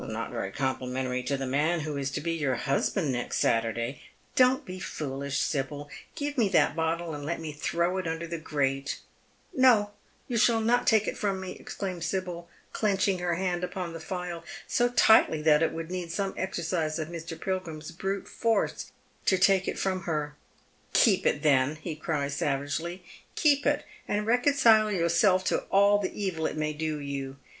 "Not 0.01 0.31
very 0.31 0.51
complimentary 0.51 1.21
to 1.21 1.37
the 1.37 1.45
man 1.45 1.81
who 1.81 1.95
is 1.95 2.09
to 2.09 2.21
be 2.21 2.39
J'our 2.39 2.57
hus 2.57 2.89
()and 2.97 3.11
next 3.11 3.37
Saturday. 3.37 4.01
Don't 4.35 4.65
be 4.65 4.79
foolish, 4.79 5.37
Sibyl. 5.37 5.91
Give 6.15 6.39
me 6.39 6.49
that 6.49 6.75
bottle, 6.75 7.13
and 7.13 7.23
let 7.23 7.39
me 7.39 7.53
throw 7.53 7.99
it 7.99 8.07
under 8.07 8.25
the 8.25 8.39
grate."" 8.39 8.97
No, 9.55 9.91
you 10.27 10.37
shall 10.37 10.59
not 10.59 10.87
take 10.87 11.07
it 11.07 11.19
from 11.19 11.39
me," 11.39 11.51
exclaims 11.59 12.07
Sibyl, 12.07 12.49
clenching 12.73 13.19
her 13.19 13.35
hand 13.35 13.63
upon 13.63 13.93
the 13.93 13.99
phial, 13.99 14.43
so 14.67 14.89
tightly 14.89 15.39
that 15.43 15.61
it 15.61 15.71
would 15.71 15.91
need 15.91 16.11
some 16.11 16.33
exercise 16.35 16.97
of 16.97 17.09
Mr. 17.09 17.39
Pilgrim's 17.39 17.91
brute 17.91 18.27
force 18.27 18.91
to 19.27 19.37
take 19.37 19.67
it 19.67 19.77
from 19.77 20.05
her." 20.05 20.35
Keep 20.93 21.27
it 21.27 21.43
tlien," 21.43 21.77
he 21.77 21.95
cries 21.95 22.35
savagely." 22.35 23.03
Keep 23.35 23.67
it, 23.67 23.85
and 24.07 24.25
reconcile 24.25 24.91
yourself 24.91 25.43
to 25.43 25.59
all 25.69 25.99
the 25.99 26.11
evil 26.19 26.47
it 26.47 26.57
may 26.57 26.73
do 26.73 26.99
you. 26.99 27.37